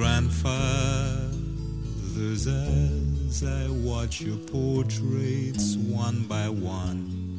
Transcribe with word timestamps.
grandfathers 0.00 2.46
as 2.46 3.44
I 3.44 3.68
watch 3.68 4.22
your 4.22 4.38
portraits 4.38 5.76
one 5.76 6.22
by 6.22 6.48
one. 6.48 7.36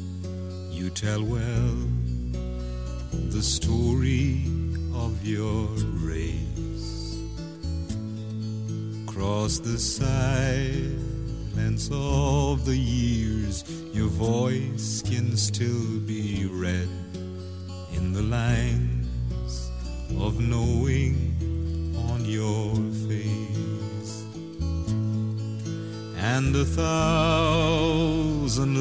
You 0.70 0.92
tell 0.92 1.24
well 1.24 1.76
the 3.32 3.42
story 3.42 4.44
of 4.94 5.26
your 5.26 5.66
race. 6.06 7.18
Across 9.08 9.62
the 9.62 9.80
silence 9.80 11.90
of 11.92 12.64
the 12.66 12.78
years, 12.78 13.64
your 13.92 14.10
voice 14.10 15.02
can 15.02 15.36
still 15.36 16.00
be 16.02 16.46
read 16.46 16.90
in 17.94 18.14
the 18.14 18.22
lines 18.22 19.72
of 20.20 20.40
knowing 20.40 21.51
your 22.26 22.76
face. 23.08 24.24
And 26.18 26.56
a 26.56 26.66
thousand 26.66 28.06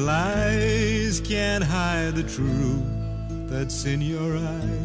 lies 0.05 1.19
can't 1.21 1.63
hide 1.63 2.15
the 2.15 2.23
truth 2.23 2.83
that's 3.49 3.85
in 3.85 4.01
your 4.01 4.37
eyes. 4.37 4.81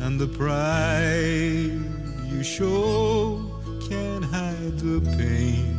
And 0.00 0.18
the 0.20 0.28
pride 0.28 1.80
you 2.30 2.42
show 2.42 3.40
can't 3.88 4.24
hide 4.24 4.78
the 4.78 5.00
pain. 5.16 5.74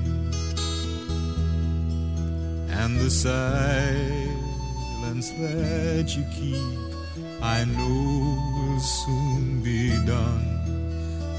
And 2.70 3.00
the 3.00 3.10
silence 3.10 4.38
that 5.32 6.16
you 6.16 6.24
keep, 6.36 6.80
I 7.42 7.66
know 7.66 8.38
will 8.56 8.80
soon 8.80 9.62
be 9.62 9.90
done 10.06 10.57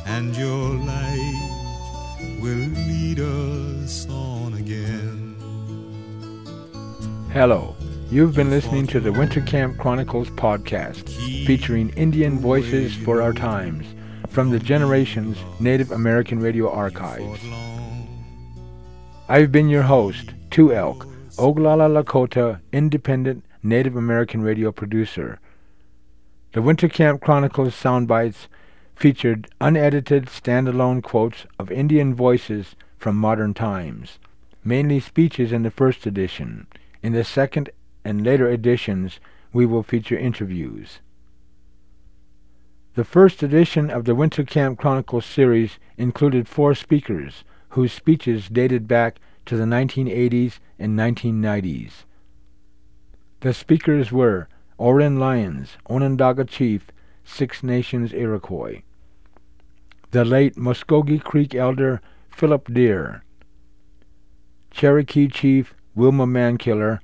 and 0.08 0.34
your 0.36 0.74
light 0.74 2.38
will 2.40 2.56
lead 2.88 3.20
us 3.20 4.08
on 4.08 4.54
again. 4.54 5.36
Hello. 7.32 7.76
You've 8.10 8.34
been 8.34 8.48
listening 8.48 8.86
to 8.86 9.00
the 9.00 9.12
Winter 9.12 9.42
Camp 9.42 9.76
Chronicles 9.76 10.30
podcast, 10.30 11.10
featuring 11.46 11.90
Indian 11.90 12.38
voices 12.38 12.96
for 12.96 13.20
our 13.20 13.34
times 13.34 13.84
from 14.28 14.48
the 14.48 14.58
Generations 14.58 15.36
Native 15.60 15.92
American 15.92 16.40
Radio 16.40 16.70
Archives. 16.70 17.40
I've 19.28 19.52
been 19.52 19.68
your 19.68 19.82
host, 19.82 20.30
Two 20.50 20.72
Elk, 20.72 21.06
Oglala 21.36 22.02
Lakota 22.02 22.60
Independent 22.72 23.44
Native 23.62 23.94
American 23.94 24.40
radio 24.40 24.72
producer. 24.72 25.38
The 26.52 26.62
Winter 26.62 26.88
Camp 26.88 27.20
Chronicles 27.20 27.74
soundbites 27.74 28.46
featured 28.98 29.46
unedited 29.60 30.26
standalone 30.26 31.00
quotes 31.00 31.46
of 31.56 31.70
Indian 31.70 32.12
voices 32.12 32.74
from 32.98 33.14
modern 33.14 33.54
times, 33.54 34.18
mainly 34.64 34.98
speeches 34.98 35.52
in 35.52 35.62
the 35.62 35.70
first 35.70 36.04
edition. 36.04 36.66
In 37.00 37.12
the 37.12 37.22
second 37.22 37.70
and 38.04 38.24
later 38.24 38.50
editions, 38.50 39.20
we 39.52 39.64
will 39.64 39.84
feature 39.84 40.18
interviews. 40.18 40.98
The 42.96 43.04
first 43.04 43.40
edition 43.40 43.88
of 43.88 44.04
the 44.04 44.16
Winter 44.16 44.42
Camp 44.42 44.80
Chronicles 44.80 45.24
series 45.24 45.78
included 45.96 46.48
four 46.48 46.74
speakers 46.74 47.44
whose 47.70 47.92
speeches 47.92 48.48
dated 48.48 48.88
back 48.88 49.20
to 49.46 49.56
the 49.56 49.64
1980s 49.64 50.58
and 50.76 50.98
1990s. 50.98 52.02
The 53.42 53.54
speakers 53.54 54.10
were 54.10 54.48
Oren 54.76 55.20
Lyons, 55.20 55.76
Onondaga 55.88 56.44
Chief, 56.44 56.90
Six 57.24 57.62
Nations 57.62 58.12
Iroquois 58.12 58.82
the 60.10 60.24
late 60.24 60.56
Muskogee 60.56 61.22
Creek 61.22 61.54
elder 61.54 62.00
Phillip 62.30 62.72
Deere, 62.72 63.22
Cherokee 64.70 65.28
Chief 65.28 65.74
Wilma 65.94 66.26
Mankiller, 66.26 67.00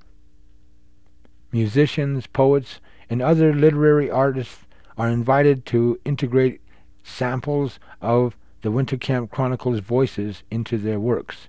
musicians, 1.51 2.27
poets, 2.27 2.79
and 3.09 3.21
other 3.21 3.53
literary 3.53 4.09
artists 4.09 4.65
are 4.97 5.09
invited 5.09 5.65
to 5.67 5.99
integrate 6.03 6.61
samples 7.03 7.79
of 8.01 8.35
the 8.61 8.71
Winter 8.71 8.97
Camp 8.97 9.31
Chronicles 9.31 9.79
voices 9.79 10.43
into 10.51 10.77
their 10.77 10.99
works 10.99 11.47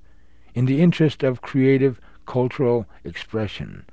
in 0.54 0.66
the 0.66 0.80
interest 0.80 1.22
of 1.22 1.42
creative 1.42 2.00
cultural 2.26 2.86
expression. 3.04 3.86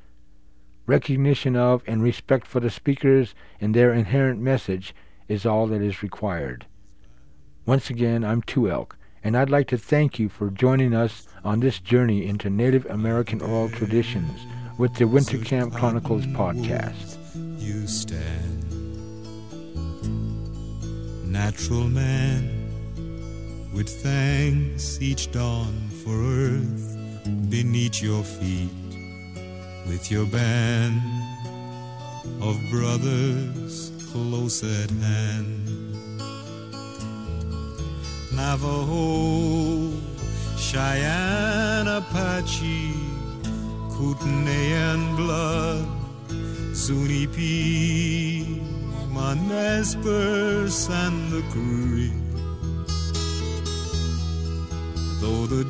Recognition 0.86 1.56
of 1.56 1.82
and 1.88 2.04
respect 2.04 2.46
for 2.46 2.60
the 2.60 2.70
speakers 2.70 3.34
and 3.60 3.74
their 3.74 3.94
inherent 3.94 4.40
message 4.40 4.94
is 5.28 5.46
all 5.46 5.68
that 5.68 5.82
is 5.82 6.04
required. 6.04 6.66
Once 7.66 7.90
again, 7.90 8.24
I'm 8.24 8.42
Two 8.44 8.70
Elk, 8.70 8.98
and 9.24 9.36
I'd 9.36 9.50
like 9.50 9.68
to 9.70 9.78
thank 9.78 10.20
you 10.20 10.30
for 10.30 10.52
joining 10.52 10.94
us 10.94 11.28
on 11.44 11.62
this 11.62 11.80
journey 11.80 12.28
into 12.28 12.50
Native 12.50 12.86
American 12.88 13.42
oral 13.42 13.70
traditions 13.70 14.46
with 14.78 14.94
the 14.96 15.06
Winter 15.06 15.38
Camp 15.38 15.74
Chronicles 15.74 16.26
podcast. 16.28 17.18
You 17.60 17.88
stand, 17.88 18.64
natural 21.32 21.88
man, 21.88 23.72
with 23.74 23.90
thanks 24.02 25.02
each 25.02 25.32
dawn 25.32 25.90
for 26.04 26.12
earth 26.12 26.98
beneath 27.50 28.02
your 28.02 28.24
feet, 28.24 28.70
with 29.88 30.12
your 30.12 30.26
band 30.26 31.02
of 32.42 32.60
brothers 32.70 33.92
close 34.12 34.64
at 34.64 34.90
hand. 34.90 35.62
Navajo, 38.34 39.92
Cheyenne, 40.58 41.88
Apache, 41.88 42.95
Kootenai 44.06 45.16
blood, 45.16 45.88
Zuni 46.76 47.26
P, 47.26 48.62
Manespers, 49.10 50.88
and 50.92 51.32
the 51.32 51.42
Cree. 51.50 52.14
Though 55.20 55.48
the 55.48 55.64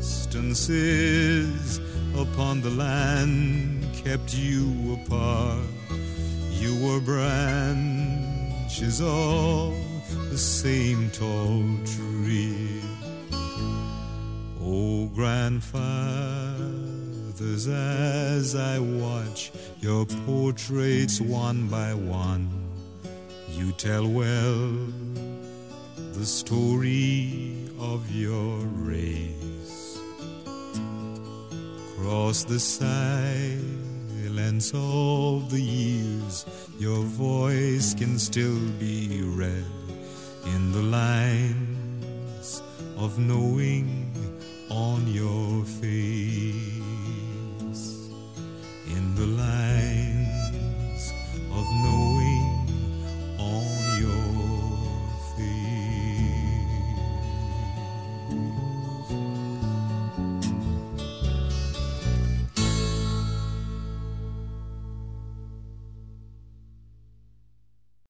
distances 0.00 1.78
upon 2.18 2.62
the 2.62 2.70
land 2.70 3.86
kept 3.94 4.34
you 4.34 4.98
apart, 5.04 5.60
you 6.50 6.74
were 6.84 6.98
branches 6.98 9.00
all 9.00 9.72
the 10.30 10.36
same 10.36 11.10
tall 11.10 11.62
tree. 11.86 12.82
Oh, 14.60 15.06
grandfathers, 17.32 17.68
as 17.68 18.54
I 18.54 18.78
watch 18.78 19.50
your 19.80 20.06
portraits 20.26 21.20
one 21.20 21.68
by 21.68 21.94
one, 21.94 22.48
you 23.48 23.72
tell 23.72 24.06
well 24.06 24.70
the 26.12 26.24
story 26.24 27.56
of 27.78 28.10
your 28.10 28.58
race. 28.84 29.98
Cross 31.98 32.44
the 32.44 32.60
silence 32.60 33.62
of 34.74 35.50
the 35.50 35.60
years, 35.60 36.46
your 36.78 37.02
voice 37.02 37.94
can 37.94 38.18
still 38.18 38.60
be 38.78 39.22
read 39.24 39.64
in 40.46 40.72
the 40.72 40.82
lines 40.82 42.62
of 42.96 43.18
knowing 43.18 44.10
on 44.70 45.06
your 45.06 45.64
face. 45.64 46.51